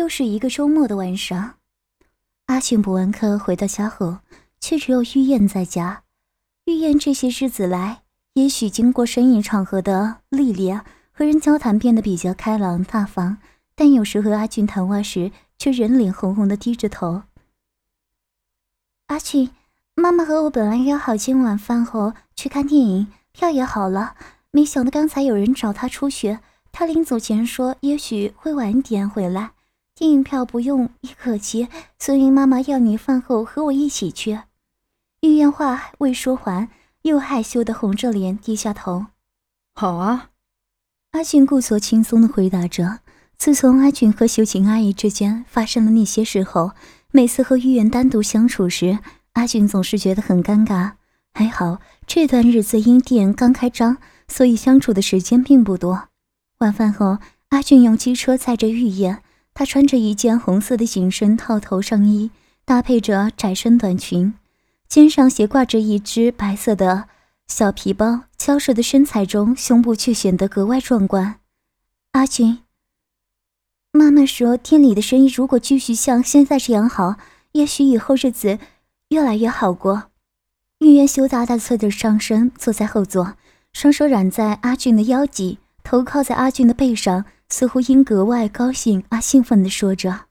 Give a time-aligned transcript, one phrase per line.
[0.00, 1.56] 又是一个周末的晚上，
[2.46, 4.20] 阿俊补完课回到家后，
[4.58, 6.04] 却只有玉燕在家。
[6.64, 8.00] 玉燕这些日子来，
[8.32, 10.82] 也许经过生意场合的历练，
[11.12, 13.36] 和人交谈变得比较开朗大方，
[13.74, 17.24] 但有时和阿俊谈话时，却人脸红红的低着头。
[19.08, 19.50] 阿俊，
[19.94, 24.14] 妈妈和我本来约好今晚饭后去看电影，票也好了，
[24.50, 26.38] 没想到刚才有人找他出去，
[26.72, 29.50] 他临走前说也许会晚点回来。
[30.00, 31.68] 电影票不用也可及，
[31.98, 34.40] 所以妈妈要你饭后和我一起去。
[35.20, 36.70] 玉燕话未说完，
[37.02, 39.08] 又害羞的红着脸低下头。
[39.74, 40.30] 好啊，
[41.10, 43.00] 阿俊故作轻松的回答着。
[43.36, 46.70] 自从阿俊和秀琴阿姨之间发生了那些事后，
[47.10, 49.00] 每次和玉燕单独相处时，
[49.34, 50.92] 阿俊总是觉得很尴尬。
[51.34, 53.98] 还好这段日子因店刚开张，
[54.28, 56.08] 所以相处的时间并不多。
[56.60, 57.18] 晚饭后，
[57.50, 59.22] 阿俊用机车载着玉燕。
[59.60, 62.30] 她穿着一件红色的紧身套头上衣，
[62.64, 64.32] 搭配着窄身短裙，
[64.88, 67.10] 肩上斜挂着一只白色的
[67.46, 71.40] 小皮包，娇瘦的身材中，胸部却显得格外壮观。
[72.12, 72.60] 阿俊，
[73.92, 77.16] 妈妈说，店里的生意如果继续像现在这样好，
[77.52, 78.58] 也许以后日子
[79.10, 80.04] 越来越好过。
[80.78, 83.34] 玉渊羞答答侧着上身，坐在后座，
[83.74, 87.24] 双手揽在阿俊的腰际，头靠在阿俊的背上。
[87.52, 90.26] 似乎因格外高兴而兴奋地说着，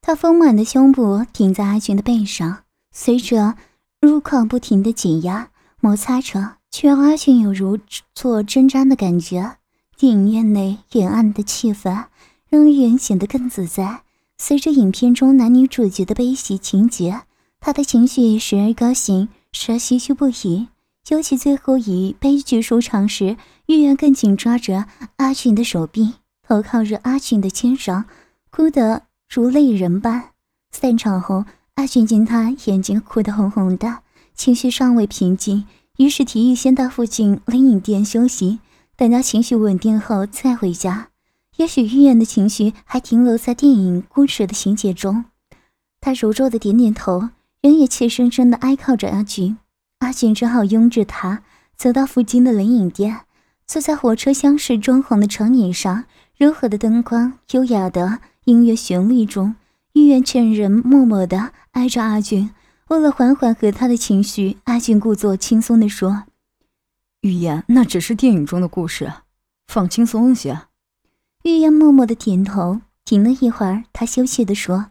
[0.00, 2.58] 他丰满的胸部顶在阿俊的背上，
[2.92, 3.56] 随着
[4.00, 7.80] 乳况不停地挤压摩擦着，却让阿俊有如
[8.14, 9.56] 坐针毡的感觉。
[9.96, 12.04] 电影院内阴暗的气氛
[12.48, 14.02] 让玉言显得更自在。
[14.38, 17.22] 随着影片中男女主角的悲喜情节，
[17.58, 20.68] 他的情绪时而高兴，时而唏嘘不已。
[21.08, 23.36] 尤其最后以悲剧收场时，
[23.66, 24.86] 玉言更紧抓着
[25.16, 26.14] 阿俊的手臂。
[26.46, 28.04] 头靠着阿俊的肩上，
[28.50, 30.30] 哭得如泪人般。
[30.70, 31.44] 散场后，
[31.76, 34.00] 阿俊见他眼睛哭得红红的，
[34.34, 35.64] 情绪尚未平静，
[35.96, 38.58] 于是提议先到附近冷饮店休息，
[38.96, 41.08] 等他情绪稳定后再回家。
[41.56, 45.24] 也许玉燕的情绪还停留在电影故事的情节中。
[46.00, 47.30] 他柔弱的点点头，
[47.60, 49.56] 仍也怯生生的挨靠着阿俊。
[50.02, 51.44] 阿俊只好拥着他
[51.76, 53.20] 走到附近的冷饮店，
[53.68, 56.04] 坐在火车厢式装潢的长椅上。
[56.36, 59.54] 柔和的灯光，优雅的音乐旋律中，
[59.92, 62.50] 玉燕劝人默默地挨着阿俊。
[62.88, 66.24] 为了缓缓和他的情绪，阿俊故作轻松地说
[67.22, 69.12] ：“玉言，那只是电影中的故事，
[69.68, 70.62] 放轻松些。”
[71.44, 72.80] 玉言默默地点头。
[73.04, 74.90] 停了一会儿，他羞怯地说：“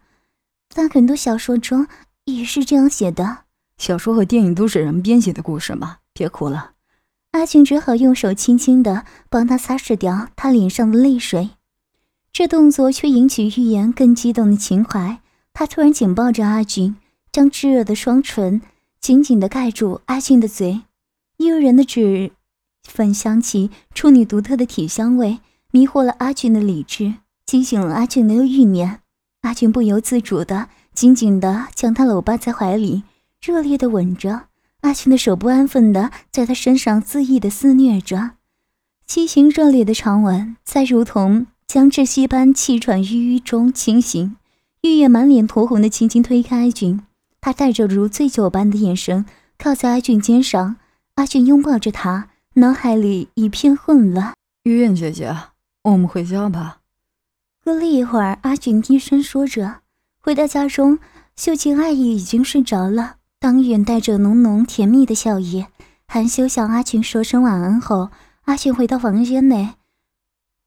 [0.74, 1.88] 在很多小说中
[2.24, 3.40] 也是这样写的。
[3.82, 6.74] 小说和电影都是人编写的故事嘛，别哭了。”
[7.34, 11.50] 阿俊只好用手轻轻的帮他擦拭掉他脸上的泪水，
[12.32, 15.20] 这动作却引起玉言更激动的情怀。
[15.52, 16.96] 他突然紧抱着阿俊，
[17.32, 18.62] 将炙热的双唇
[19.00, 20.82] 紧紧的盖住阿俊的嘴。
[21.38, 22.34] 诱人的脂
[22.84, 25.40] 粉香气，处女独特的体香味，
[25.72, 27.16] 迷惑了阿俊的理智，
[27.48, 29.00] 惊醒了阿俊的欲念。
[29.42, 33.02] 阿俊不由自主地紧紧地将他搂抱在怀里，
[33.42, 34.44] 热烈的吻着。
[34.82, 38.32] 阿俊的手不安分的在他身上恣意的肆虐着，
[39.06, 44.36] 激情热烈的长吻在如同将窒息般气喘吁吁中清醒。
[44.82, 47.02] 玉叶满脸酡红的轻轻推开阿俊，
[47.40, 49.26] 他带着如醉酒般的眼神
[49.58, 50.78] 靠在阿俊肩上。
[51.16, 54.34] 阿俊拥抱着他，脑海里一片混乱。
[54.64, 55.36] 玉燕姐姐，
[55.84, 56.80] 我们回家吧。
[57.64, 59.82] 过了一会儿，阿俊低声说着。
[60.20, 60.98] 回到家中，
[61.36, 63.18] 秀琴阿姨已经睡着了。
[63.42, 65.66] 当远带着浓浓甜蜜的笑意，
[66.08, 68.12] 含羞向阿俊说声晚安后，
[68.44, 69.74] 阿俊回到房间内，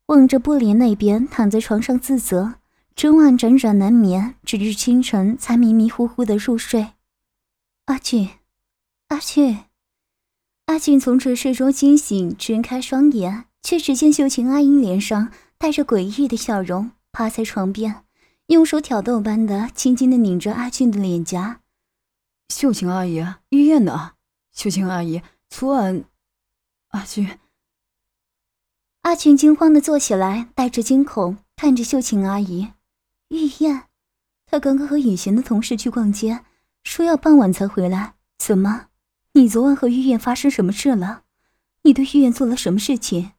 [0.07, 2.55] 望着布帘那边，躺在床上自责，
[2.97, 6.89] 整晚辗转难眠，直至清晨才迷迷糊糊的入睡。
[7.85, 8.29] 阿俊，
[9.07, 9.61] 阿俊，
[10.67, 18.03] 阿俊从沉睡中惊醒，睁开双眼，却只见秀琴阿英脸上带着诡异的笑容，趴在床边，
[18.49, 21.61] 用手挑逗般的轻轻的拧着阿俊的脸颊。
[22.49, 24.13] 秀琴阿姨，玉燕呢？
[24.53, 26.05] 秀琴阿姨，昨晚
[26.89, 27.39] 阿俊……
[29.03, 32.73] 阿俊惊慌的坐起来，带着惊恐看着秀琴阿姨。
[33.29, 33.85] 玉燕，
[34.47, 36.45] 他刚刚和以前的同事去逛街，
[36.85, 38.15] 说要傍晚才回来。
[38.39, 38.87] 怎么，
[39.33, 41.23] 你昨晚和玉燕发生什么事了？
[41.83, 43.33] 你对玉燕做了什么事情？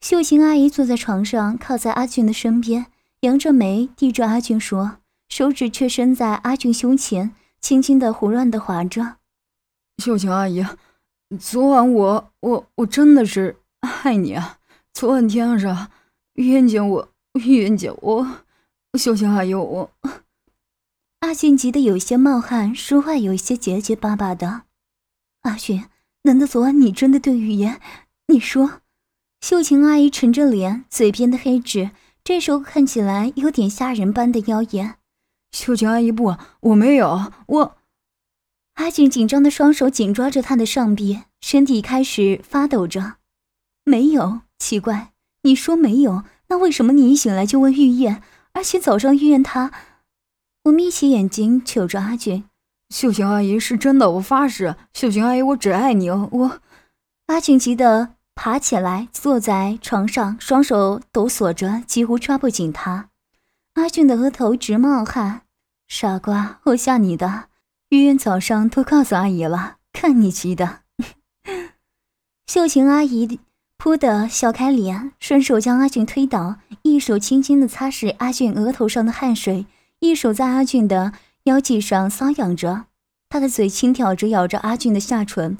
[0.00, 2.86] 秀琴阿姨坐在床上，靠在阿俊的身边，
[3.20, 4.98] 扬着眉，对着阿俊说，
[5.28, 7.34] 手指却伸在阿俊胸前。
[7.60, 9.16] 轻轻的、胡乱的划着。
[10.02, 10.64] 秀琴阿姨，
[11.38, 14.58] 昨晚我我我真的是爱你啊！
[14.92, 15.90] 昨晚天上，
[16.34, 18.26] 玉燕姐我玉燕姐我
[18.98, 19.90] 秀琴阿姨，我……
[21.20, 24.62] 阿俊急得有些冒汗，说话有些结结巴巴的。
[25.42, 25.86] 阿雪，
[26.22, 27.80] 难道昨晚你真的对玉言？
[28.28, 28.80] 你说？
[29.40, 31.90] 秀琴阿姨沉着脸，嘴边的黑痣
[32.22, 34.96] 这时候看起来有点吓人般的妖艳。
[35.52, 37.76] 秀琴阿姨，不，我没有，我……
[38.74, 43.14] 阿俊紧张的双手紧抓着她的上臂，身体开始发抖着。
[43.84, 45.12] 没有，奇怪，
[45.42, 48.22] 你说没有，那为什么你一醒来就问玉燕，
[48.52, 49.72] 而且早上玉燕她……
[50.64, 52.44] 我眯起眼睛瞅着阿俊。
[52.90, 56.60] 秀琴阿姨是真的，我发誓，秀琴阿姨，我只爱你哦，我……
[57.26, 58.16] 阿俊急得。
[58.38, 63.08] 爬起来，坐在床上，双手抖擞着，几乎抓不紧他。
[63.76, 65.42] 阿俊的额头直冒汗。
[65.86, 67.44] 傻瓜，我吓你的。
[67.90, 70.80] 玉燕早上都告诉阿姨了，看你急的。
[72.48, 73.38] 秀琴阿姨
[73.76, 79.66] 扑的笑开脸，顺手将阿俊推倒，一手轻轻的擦拭阿俊额头上的汗水，
[80.00, 81.12] 一手在阿俊的
[81.44, 82.86] 腰际上搔痒着，
[83.28, 85.58] 她的嘴轻挑着咬着阿俊的下唇，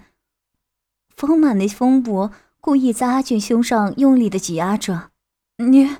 [1.14, 2.30] 丰满的丰部。
[2.58, 5.10] 故意在阿俊胸上用力的挤压着，
[5.58, 5.96] 你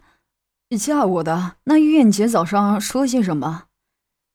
[0.75, 1.57] 吓我的。
[1.65, 3.65] 那玉燕姐早上说些什么？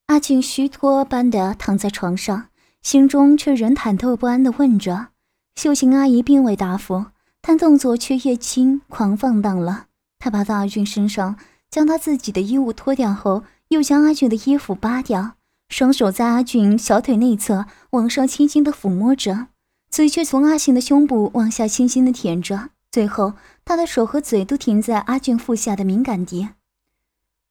[0.05, 2.49] 阿俊虚脱般的躺在床上，
[2.83, 5.07] 心中却仍忐忑不安的问着。
[5.55, 7.07] 秀琴阿姨并未答复，
[7.41, 9.87] 但动作却越轻狂放荡了。
[10.19, 11.35] 她爬到阿俊身上，
[11.69, 15.33] 将他自己的衣物脱掉后，又将阿俊的衣服扒掉，
[15.69, 19.47] 双手在阿俊小腿内侧往上轻轻的抚摸着。
[19.89, 23.33] 嘴却从阿信的胸部往下轻轻的舔着，最后
[23.63, 26.49] 他的手和嘴都停在阿俊腹下的敏感地。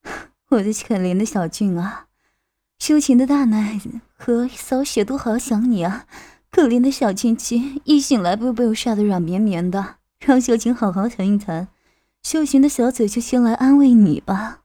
[0.51, 2.07] 我的可怜的小俊啊，
[2.79, 3.81] 秀琴的大奶
[4.17, 6.07] 和扫雪都好想你啊！
[6.51, 11.69] 可怜的小俊俊，一醒来不被我吓得软绵绵的，让秀琴好好疼一疼。
[12.23, 14.63] 秀琴的小嘴就先来安慰你吧。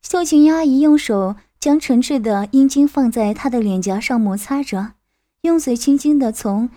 [0.00, 4.94] 秀琴阿姨用手将沉滞的阴茎放在他的脸颊上摩擦着，
[5.42, 6.70] 用嘴轻轻的从。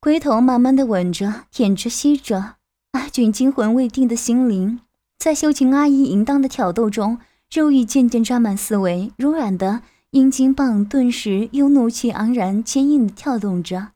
[0.00, 2.54] 龟头慢慢的吻着、舔着、吸着，
[2.92, 4.78] 阿俊惊魂未定的心灵，
[5.18, 7.18] 在秀琴阿姨淫荡的挑逗中，
[7.52, 13.88] 肉欲渐渐沾满四围，柔软的阴茎棒顿时又怒气昂然、坚硬的跳动着。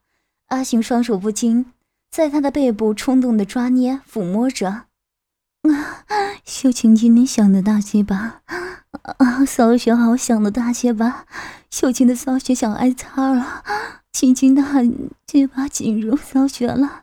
[0.49, 1.67] 阿信双手不禁
[2.11, 4.69] 在他的背部冲动的抓捏、抚摸着。
[4.69, 6.03] 啊，
[6.45, 8.43] 秀琴今天想的大些吧？
[9.19, 11.27] 啊，骚雪好想的大些吧？
[11.71, 13.63] 秀琴的骚穴想挨擦了。
[14.13, 17.03] 轻轻的很，嘴巴进入骚穴了，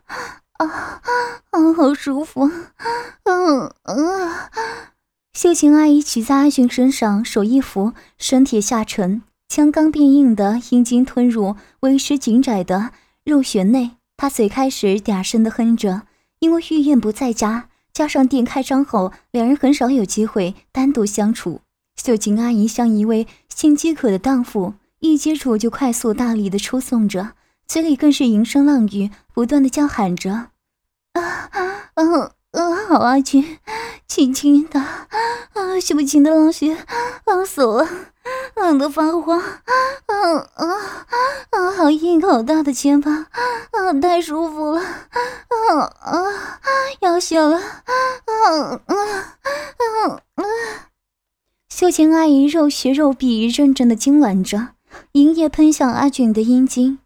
[0.52, 1.02] 啊
[1.50, 2.48] 啊，好舒服，
[3.24, 4.30] 嗯嗯。
[5.32, 12.92] 秀琴阿姨骑在阿寻身上，手一扶，身体下沉，将刚变硬的阴茎吞入为时紧窄的
[13.24, 13.92] 肉穴内。
[14.16, 16.02] 她嘴开始嗲声的哼着，
[16.38, 21.60] 因为玉燕不在家，加上店开张后，两人很少有机会单独相处。
[21.96, 24.74] 秀琴阿姨像一位性饥渴的荡妇。
[25.00, 27.32] 一接触就快速大力的出送着，
[27.66, 30.30] 嘴里更是淫声浪语，不断的叫喊着
[31.14, 32.86] ：“啊啊啊啊！
[32.86, 33.58] 好阿俊，
[34.06, 36.76] 轻轻的，啊，秀琴的浪穴，
[37.24, 37.88] 浪死了，
[38.54, 39.74] 浪得发慌，啊
[40.54, 40.66] 啊
[41.50, 41.72] 啊！
[41.72, 43.26] 好硬好大的肩膀，
[43.70, 46.24] 啊，太舒服了，啊啊，
[47.00, 47.94] 要血了，啊
[48.26, 48.94] 啊啊
[50.34, 50.44] 啊！
[51.70, 54.74] 秀琴阿姨肉穴肉壁认真的痉挛着。
[55.12, 56.98] 银液喷向阿俊的阴茎，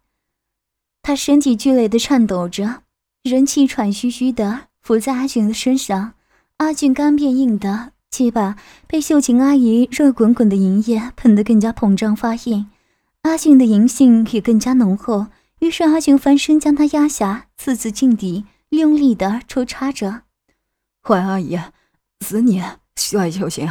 [1.01, 2.83] 他身体剧烈的颤抖着，
[3.23, 6.13] 人气喘吁吁的伏在阿俊的身上。
[6.57, 8.55] 阿俊干变硬的鸡巴
[8.87, 12.67] 被秀琴阿姨热滚滚的银液喷得更加膨胀发硬，
[13.23, 15.27] 阿俊的淫性也更加浓厚。
[15.59, 20.21] 于是阿俊翻身将他压下，次次进底，用力的抽插着。
[21.01, 21.59] 坏阿姨，
[22.21, 22.61] 死你！
[23.11, 23.69] 坏秀琴，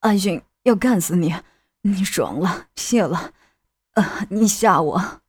[0.00, 1.34] 阿俊要干死你！
[1.82, 3.32] 你爽了，谢了。
[3.94, 4.26] 啊！
[4.28, 5.20] 你吓我！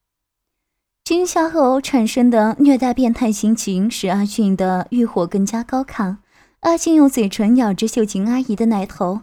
[1.04, 6.18] 惊吓后产生的虐待变态心情，使阿俊的欲火更加高亢。
[6.62, 9.22] 阿俊用嘴唇咬着秀琴阿姨的奶头，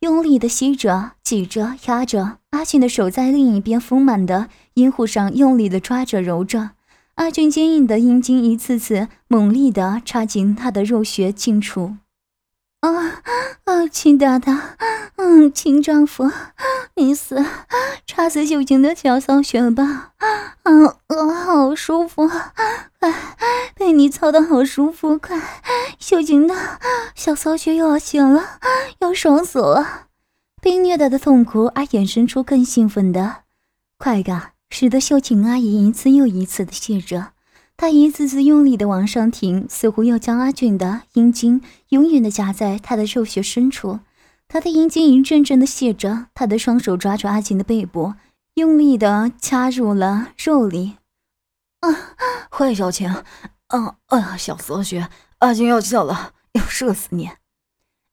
[0.00, 2.38] 用力的吸着、挤着、压着。
[2.50, 6.70] 阿俊的手在另一边丰满的阴户上用力的抓着、揉着。
[7.16, 11.96] 阿俊坚硬的阴茎一次次猛力的插进他的肉穴进出。
[12.80, 13.22] 啊
[13.64, 14.76] 啊，亲大大，
[15.16, 16.30] 嗯，亲丈夫，
[16.94, 17.44] 你死，
[18.06, 20.12] 插死秀琴的小骚穴吧，
[20.62, 20.72] 啊
[21.08, 23.12] 啊，好舒服，快，
[23.74, 25.40] 被你操的好舒服，快，
[25.98, 26.54] 秀琴的
[27.14, 28.60] 小骚穴又要醒了，
[29.00, 30.08] 要爽死了，
[30.60, 33.42] 被虐待的痛苦而衍生出更兴奋的
[33.98, 37.32] 快感，使得秀琴阿姨一次又一次的谢着。
[37.78, 44.00] 他一次次用力的往上挺，似乎要将阿俊的阴茎永远的夹在他的肉穴深处。
[44.48, 48.14] 他的阴茎一阵阵的泄着，他的双手抓住阿俊的背部，
[48.54, 50.96] 用力的掐入了肉里。
[51.80, 52.16] 啊，
[52.50, 53.10] 坏小青！
[53.66, 57.30] 啊，哎呀，小色穴，阿俊要叫了，要射死你！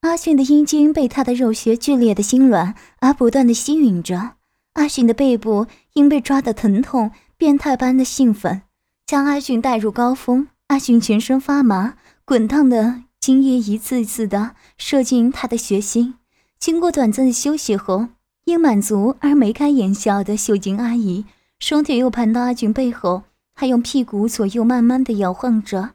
[0.02, 4.32] 阿俊的阴茎被他的肉穴剧烈的痉挛而不断的吸吮着，
[4.74, 8.64] 阿俊的背部因被抓的疼痛，变态般的兴奋，
[9.06, 10.48] 将阿俊带入高峰。
[10.68, 11.96] 阿俊全身发麻，
[12.26, 16.16] 滚烫的精液一次次的射进他的血心。
[16.58, 18.08] 经过短暂的休息后，
[18.46, 21.26] 因满足而眉开眼笑的秀晶阿姨，
[21.60, 25.92] 双腿又盘到阿俊背后，还用屁股左右慢慢的摇晃着。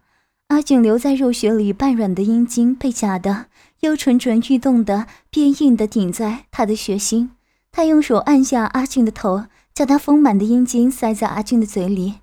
[0.48, 3.46] 阿俊留在肉穴里半软的阴茎被夹的。
[3.80, 7.30] 又蠢蠢欲动的，变硬的顶在他的血心。
[7.70, 12.14] 他用手按下阿俊的头，将他丰满的阴茎塞在阿俊的嘴里，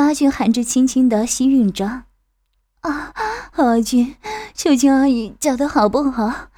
[0.00, 2.04] 阿俊含着轻轻的吸吮着。
[2.80, 3.12] 啊，
[3.52, 4.16] 阿俊，
[4.54, 6.48] 秀清阿姨叫的好不好？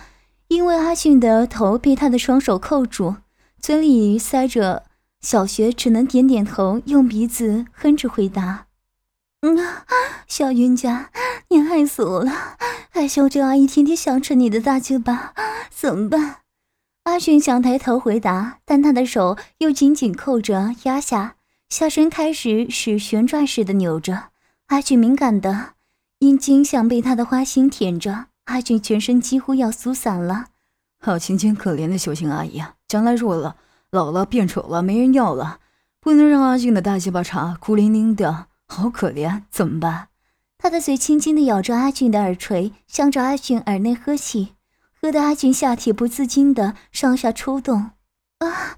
[0.49, 3.17] 因为阿俊的头被他的双手扣住，
[3.61, 4.85] 嘴里塞着
[5.21, 8.67] 小穴，只能点点头，用鼻子哼着回答。
[9.43, 9.85] 嗯啊，
[10.27, 11.11] 小冤家，
[11.49, 12.33] 你害死我了！
[12.91, 15.35] 害羞这阿姨天天想吃你的大嘴巴，
[15.71, 16.39] 怎么办？
[17.05, 21.36] 阿俊想抬头回答，但他的手又紧紧扣着压下，
[21.69, 24.31] 下身开始使旋转似的扭着。
[24.67, 25.75] 阿俊敏感的
[26.21, 30.47] 阴茎像被他的花心舔着，阿俊全身几乎要酥散了。
[30.99, 33.57] 好清清可怜的修行阿姨啊，将来弱了，
[33.91, 35.61] 老了变丑了，没人要了，
[36.01, 38.47] 不能让阿俊的大鸡巴茶孤零零的。
[38.69, 40.09] 好可怜，怎么办？
[40.59, 44.55] 他的嘴轻轻地咬着阿俊的耳垂，向着阿俊耳内喝气，
[45.01, 47.91] 喝得阿俊下体不自禁的上下抽动。
[48.39, 48.77] 啊，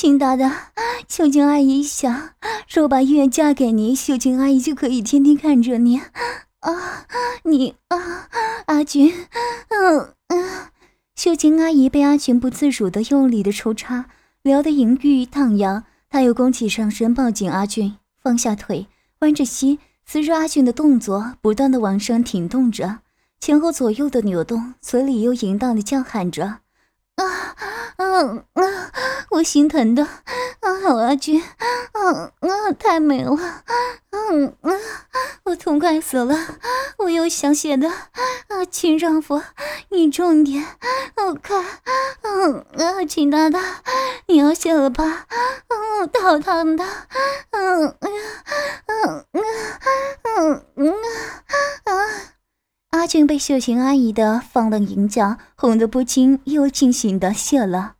[0.00, 0.72] 亲大大，
[1.06, 2.30] 秀静阿姨想，
[2.66, 5.98] 若把医院嫁给你，秀静阿姨就可以天天看着你。
[6.60, 7.06] 啊，
[7.44, 8.26] 你啊，
[8.64, 9.12] 阿俊，
[9.68, 10.48] 嗯嗯。
[11.14, 14.06] 秀琴阿姨被阿俊不自主的用力的抽插，
[14.40, 18.86] 撩得淫欲荡漾，她又弓起上身抱紧阿俊，放下腿。
[19.18, 23.00] 弯着膝，随着阿俊的动作，不断的往上挺动着，
[23.38, 26.60] 前后左右的扭动，嘴里又淫荡的叫喊着
[27.16, 27.24] ：“啊
[27.96, 28.89] 啊啊！
[29.40, 30.04] 我心疼的。
[30.04, 33.34] 啊，好阿俊，啊啊，太美了，
[34.10, 34.70] 嗯啊，
[35.44, 36.36] 我痛快死了，
[36.98, 37.88] 我又想写的。
[37.88, 39.40] 啊，亲丈夫，
[39.88, 40.62] 你重点，
[41.16, 41.64] 我看，
[42.20, 43.82] 嗯啊，亲大大，
[44.26, 45.26] 你要写了吧？
[45.68, 46.84] 嗯，好烫的，
[47.52, 48.12] 嗯嗯
[48.86, 49.24] 嗯
[50.36, 50.92] 嗯嗯
[51.84, 51.92] 啊！
[52.90, 57.94] 阿俊被秀琴阿姨的放浪淫叫哄得不禁又尽情的谢了。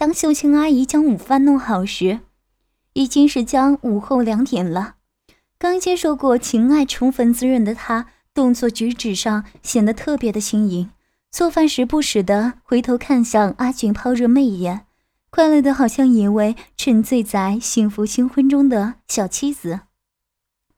[0.00, 2.20] 当秀琴阿姨将午饭弄好时，
[2.92, 4.94] 已经是将午后两点了。
[5.58, 10.88] 刚接受过情爱充分滋润的她，动作举止上显得特别的轻盈。
[11.32, 14.86] 做饭时不时的回头看向阿俊，抛着媚眼，
[15.30, 19.80] 快乐的好像一位沉醉在幸福新婚中的小妻子。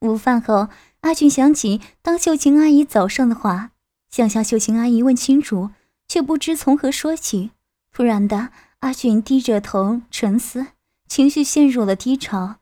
[0.00, 0.68] 午饭后，
[1.02, 3.72] 阿俊想起当秀琴阿姨早上的话，
[4.10, 5.68] 想向秀琴阿姨问清楚，
[6.08, 7.50] 却不知从何说起。
[7.92, 8.48] 突然的，
[8.80, 10.68] 阿俊低着头沉思，
[11.06, 12.56] 情绪陷入了低潮。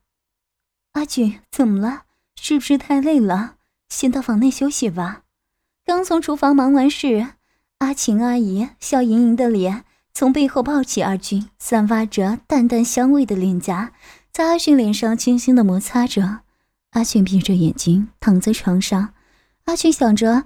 [0.92, 2.02] 阿俊，怎么了？
[2.40, 3.54] 是不是太累了？
[3.88, 5.22] 先到房内休息吧。
[5.86, 7.28] 刚从厨房忙完事。
[7.78, 13.92] 阿晴阿姨笑盈盈的脸从背后抱起阿俊，散发着淡淡香味的脸颊，
[14.32, 16.40] 在阿俊脸上轻轻的摩擦着。
[16.90, 19.14] 阿俊闭着眼睛躺在床上，
[19.66, 20.44] 阿俊想着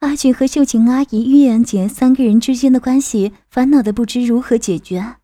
[0.00, 5.16] 阿俊和秀琴阿姨、玉妍姐三个人之间的关系，烦恼的不知如何解决。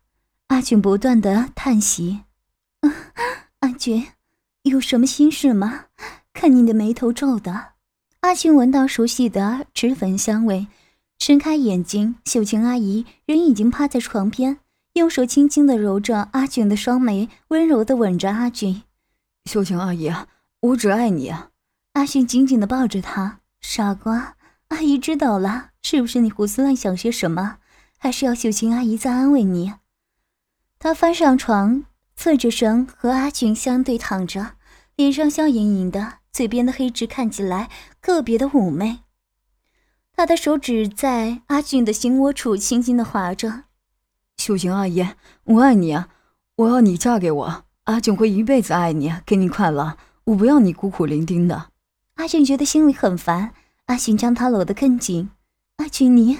[0.47, 2.23] 阿俊不断的叹息
[3.61, 4.07] ：“阿俊，
[4.63, 5.85] 有什么心事吗？
[6.33, 7.67] 看你的眉头皱的。”
[8.19, 10.67] 阿俊闻到熟悉的脂粉香味。
[11.17, 14.57] 睁开眼睛，秀琴阿姨人已经趴在床边，
[14.95, 18.83] 用手轻轻的揉着阿俊的双眉，温柔的吻着阿俊。
[19.45, 20.11] 秀琴阿姨，
[20.59, 21.33] 我只爱你。
[21.93, 23.39] 阿俊紧紧的抱着她。
[23.61, 24.35] 傻瓜，
[24.75, 27.59] 阿姨知道了，是不是你胡思乱想些什么？
[27.97, 29.75] 还是要秀琴阿姨再安慰你？
[30.79, 31.85] 她翻上床，
[32.17, 34.57] 侧着身和阿俊相对躺着，
[34.97, 37.69] 脸上笑盈盈的，嘴边的黑痣看起来
[38.01, 38.99] 特别的妩媚。
[40.11, 43.63] 她的手指在阿俊的心窝处轻轻的划着。
[44.35, 45.07] 秀琴阿姨，
[45.45, 46.09] 我爱你啊！
[46.57, 49.95] 我要你嫁给我，阿俊会一辈子爱你，给你快乐。
[50.25, 51.69] 我不要你孤苦伶仃的。
[52.15, 53.53] 阿俊觉得心里很烦。
[53.85, 55.29] 阿俊将他搂得更紧。
[55.77, 56.39] 阿俊，你……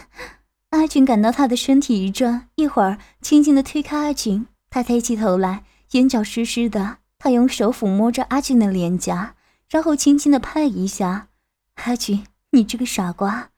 [0.71, 4.47] 阿俊感到他的身体一转，一会儿轻轻的推开阿俊。
[4.69, 6.97] 他抬起头来，眼角湿湿的。
[7.17, 9.35] 他用手抚摸着阿俊的脸颊，
[9.69, 11.29] 然后轻轻的拍一下。
[11.75, 13.49] 阿俊，你这个傻瓜！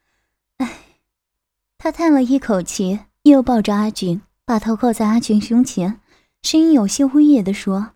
[1.77, 5.99] 他叹了一口气，又抱着阿俊，把头靠在阿俊胸前，
[6.41, 7.91] 声音有些呜咽地说：“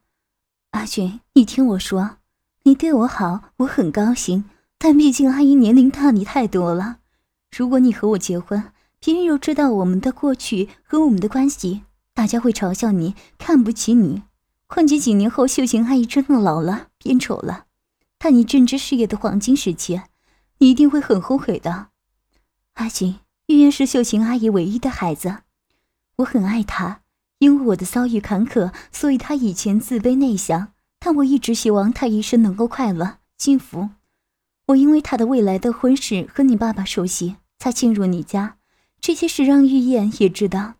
[0.71, 2.17] 阿俊，你听我说，
[2.63, 4.45] 你对我好，我很高兴。
[4.83, 6.97] 但毕竟阿姨年龄大你太多了。
[7.55, 11.83] 如果你和我结婚，别人又知道我们的过去和我们的关系，
[12.15, 14.23] 大家会嘲笑你，看不起你。
[14.65, 17.65] 况且几年后，秀琴阿姨真的老了，变丑了，
[18.17, 20.01] 但你政治事业的黄金时期，
[20.57, 21.89] 你一定会很后悔的。
[22.73, 25.39] 阿锦。”玉燕是秀琴阿姨唯一的孩子，
[26.15, 27.01] 我很爱她。
[27.37, 33.89] 因为我的遭遇坎坷，所以她以前自卑内向，但我一直希望她一生能够快乐幸福。
[34.71, 38.57] 我因为她的未来的婚事和你爸爸熟悉，才进入你家。
[38.99, 40.75] 这些事让玉燕也知道，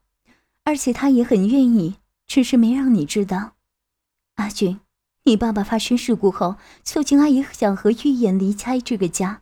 [0.63, 1.95] 而且她也很愿意，
[2.27, 3.53] 只是没让你知道。
[4.35, 4.79] 阿俊，
[5.23, 9.41] 你爸爸发生事故后，秀琴阿姨想和玉燕离开这个家。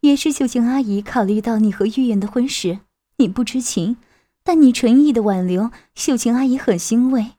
[0.00, 2.80] 也是秀琴阿姨考虑到你和玉燕的婚事，
[3.18, 3.96] 你不知情，
[4.42, 7.32] 但你诚意的挽留，秀琴阿姨很欣慰，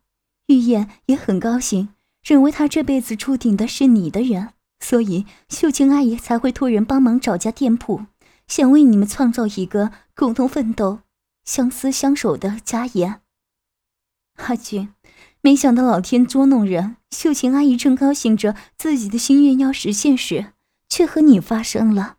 [0.47, 1.89] 玉燕也很高兴，
[2.23, 8.05] 认为她这辈子注定的是你的人，所以秀琴阿姨才会托人帮忙找家店铺，
[8.47, 10.99] 想为你们创造一个共同奋斗、
[11.45, 13.21] 相思相守的家园。
[14.35, 14.89] 阿俊，
[15.39, 20.47] 没想到老天捉弄人，秀琴阿姨正高兴着自己的心愿要实现时，
[20.89, 22.17] 却和你发生了。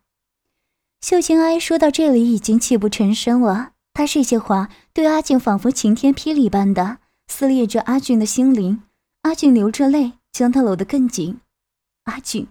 [1.01, 3.73] 秀琴阿姨说到这里，已经泣不成声了。
[3.93, 8.81] 她这些话对阿俊仿佛晴天霹雳般的撕裂着阿俊的心灵。
[9.21, 11.39] 阿俊流着泪，将她搂得更紧。
[12.05, 12.47] 阿俊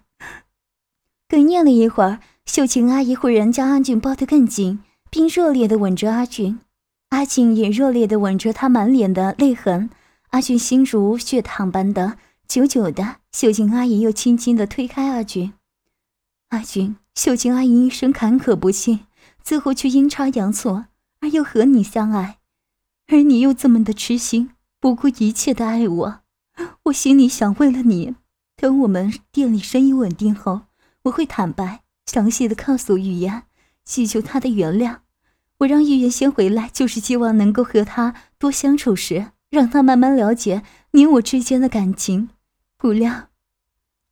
[1.35, 4.79] 哽咽了一会儿，秀琴阿姨忽然将阿俊抱得更紧，
[5.11, 6.61] 并热烈地吻着阿俊。
[7.09, 9.91] 阿俊也热烈地吻着她满脸的泪痕。
[10.31, 13.17] 阿俊心如血淌般的久久的。
[13.33, 15.55] 秀琴阿姨又轻轻地推开阿俊。
[16.51, 16.95] 阿俊。
[17.17, 19.01] 秀琴阿姨一生坎坷不幸，
[19.43, 20.87] 最后却阴差阳错
[21.21, 22.39] 而又和你相爱，
[23.09, 26.21] 而你又这么的痴心，不顾一切的爱我。
[26.85, 28.15] 我心里想，为了你，
[28.57, 30.63] 等我们店里生意稳定后，
[31.05, 33.43] 我会坦白详细的告诉玉言，
[33.85, 34.99] 祈求他的原谅。
[35.59, 40.63] 我让玉言先回来，就是希望能够和他多相处时，让他慢慢了解
[40.93, 42.31] 你我之间的感情。
[42.79, 43.29] 不料，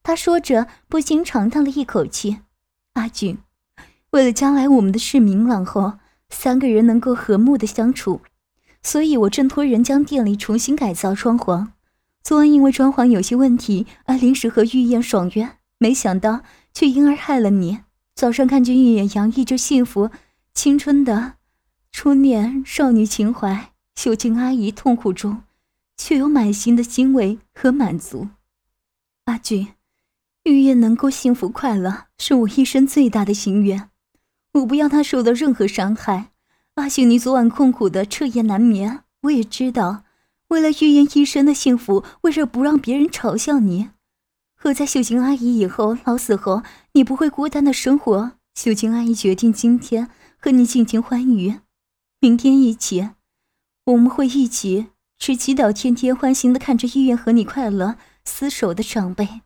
[0.02, 2.38] 他说着，不禁长叹了一口气。
[2.92, 3.38] 阿俊，
[4.10, 5.94] 为了将来我们的事明朗后，
[6.28, 8.20] 三个人能够和睦的相处，
[8.82, 11.68] 所以我正托人将店里重新改造装潢。
[12.22, 17.80] 昨晚因为装潢有些问题而临时和玉燕爽约，没想到却因而害了你。
[18.14, 20.10] 早上看见玉燕洋溢着幸福、
[20.54, 21.34] 青春的
[21.90, 25.42] 初恋少女情怀，秀琴阿姨痛苦中
[25.96, 28.28] 却有满心的欣慰和满足。
[29.24, 29.68] 阿俊。
[30.44, 33.90] 玉燕能够幸福快乐，是我一生最大的心愿。
[34.54, 36.32] 我不要她受到任何伤害。
[36.74, 40.02] 阿信，你昨晚痛苦的彻夜难眠，我也知道。
[40.48, 43.90] 为了玉燕一生的幸福，为了不让别人嘲笑你，
[44.62, 48.34] 和在秀琴阿姨以后老死后，你不会孤单的生活。
[48.54, 51.58] 秀琴阿姨决定今天和你尽情欢愉，
[52.20, 53.10] 明天一起，
[53.86, 54.86] 我们会一起
[55.18, 59.40] 去祈祷，天天欢心的看着医院和你快乐厮守的长辈。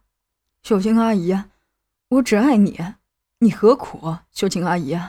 [0.63, 1.35] 秀琴阿姨，
[2.11, 2.79] 我只爱你，
[3.39, 4.19] 你何苦？
[4.33, 5.01] 秀琴阿姨，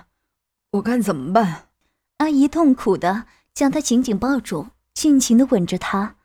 [0.72, 1.66] 我该怎么办？
[2.20, 6.16] 阿姨痛苦的将她紧紧抱住，尽情的吻着她。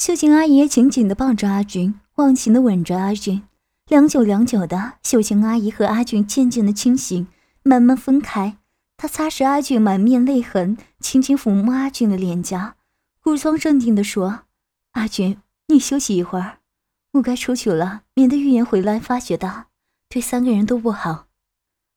[0.00, 3.42] 秀琴阿姨紧紧的抱着阿俊，忘情的吻着阿俊。
[3.86, 7.26] 良久良久的，秀琴阿姨和阿俊渐渐的清醒，
[7.62, 8.56] 慢慢分开。
[8.96, 12.76] 她擦拭阿俊满面泪痕，轻轻抚摸阿俊的脸颊，
[13.22, 14.44] 故装镇定的说
[14.92, 15.36] ：“阿俊，
[15.68, 16.60] 你休息一会儿。”
[17.12, 19.66] 我该出去了，免得玉言回来发觉到，
[20.08, 21.26] 对三个人都不好。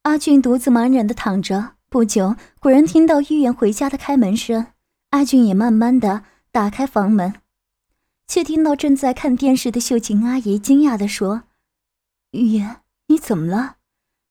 [0.02, 4.68] 阿俊独自茫然的躺着，不久，果然听到玉言回家的开门声。
[5.12, 7.36] 阿俊也慢慢的打开房门，
[8.28, 11.44] 却听到正在看电视的秀琴阿姨惊讶的说
[12.32, 13.78] ：“玉言，你怎么了？”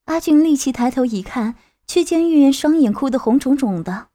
[0.06, 1.54] 阿俊立即抬头一看，
[1.86, 4.08] 却见玉言双眼哭得红肿肿的。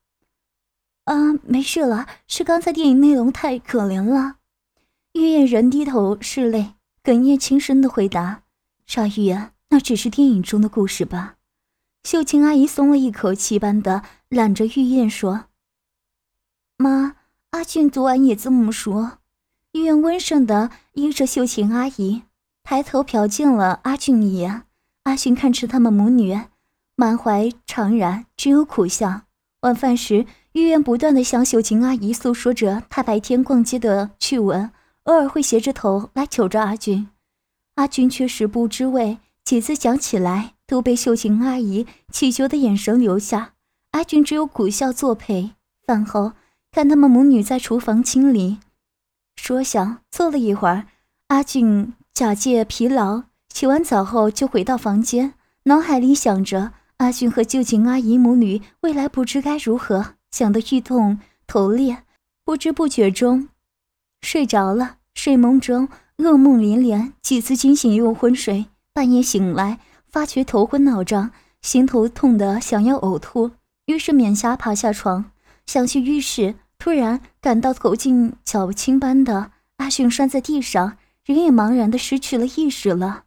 [1.06, 4.38] 啊，没事了，是刚才电影内容太可怜了。
[5.14, 8.44] 玉燕人低头拭泪，哽咽轻声的回答
[8.86, 11.36] ：“傻玉啊，那只是电影中的故事吧？”
[12.04, 15.46] 秀琴阿姨松了一口气般的揽着玉燕说
[16.78, 17.16] ：“妈，
[17.52, 19.17] 阿俊昨晚也这么说。”
[19.78, 22.24] 玉燕温顺的依着秀琴阿姨，
[22.64, 24.64] 抬头瞟见了阿俊一眼。
[25.04, 26.36] 阿俊看着他们母女，
[26.96, 29.22] 满怀怅然，只有苦笑。
[29.62, 34.72] 晚饭时，玉燕不断的向秀琴阿姨诉说着她白天逛街的趣闻。
[35.04, 37.10] 偶尔会斜着头来求着阿俊，
[37.76, 43.54] 阿俊却食不知味，几次讲起来都被秀琴阿姨乞求的眼神留下。
[43.92, 45.52] 阿俊只有苦笑作陪。
[45.86, 46.34] 饭后，
[46.72, 48.58] 看他们母女在厨房清理，
[49.38, 50.88] 说想坐了一会儿，
[51.28, 53.24] 阿俊假借疲劳，
[53.54, 62.04] 洗完澡后就回到房间，脑海里想着阿俊和旧情阿姨母女未来不知该如何，想得欲痛头裂，
[62.44, 63.48] 不知不觉中
[64.22, 64.98] 睡着了。
[65.14, 69.80] 睡梦中噩梦连连，几次惊醒又昏睡，半夜醒来
[70.12, 71.32] 发觉头昏脑胀，
[71.64, 73.50] 心头痛得想要呕吐，
[73.88, 75.32] 于是勉强爬下床。
[75.66, 83.26] 想去浴室，突然感到头颈脚青般的阿迅摔在地上，人也茫然的失去了意识了。